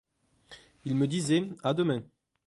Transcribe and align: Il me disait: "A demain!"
Il 0.83 0.95
me 0.95 1.05
disait: 1.05 1.47
"A 1.63 1.75
demain!" 1.75 2.03